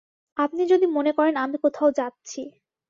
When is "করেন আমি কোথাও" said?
1.11-1.89